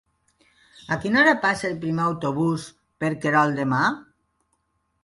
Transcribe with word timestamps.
A 0.95 0.95
quina 1.03 1.19
hora 1.21 1.35
passa 1.43 1.67
el 1.69 1.77
primer 1.85 2.05
autobús 2.07 2.67
per 3.05 3.13
Querol 3.27 3.57
demà? 3.63 3.85